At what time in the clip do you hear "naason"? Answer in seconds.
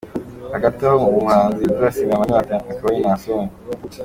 3.03-3.45